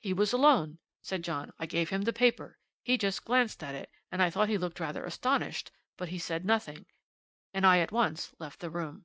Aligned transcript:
"'He 0.00 0.12
was 0.12 0.32
alone,' 0.32 0.80
said 1.00 1.22
John; 1.22 1.52
'I 1.60 1.66
gave 1.66 1.90
him 1.90 2.02
the 2.02 2.12
paper. 2.12 2.58
He 2.82 2.98
just 2.98 3.24
glanced 3.24 3.62
at 3.62 3.72
it, 3.72 3.88
and 4.10 4.20
I 4.20 4.28
thought 4.28 4.48
he 4.48 4.58
looked 4.58 4.80
rather 4.80 5.04
astonished, 5.04 5.70
but 5.96 6.08
he 6.08 6.18
said 6.18 6.44
nothing, 6.44 6.86
and 7.54 7.64
I 7.64 7.78
at 7.78 7.92
once 7.92 8.32
left 8.40 8.58
the 8.58 8.68
room.' 8.68 9.04